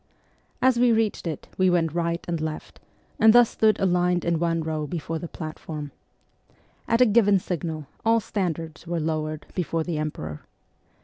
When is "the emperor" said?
9.83-10.41